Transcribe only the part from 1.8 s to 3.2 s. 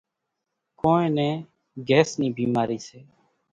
گھيس نِي ڀِيمارِي سي۔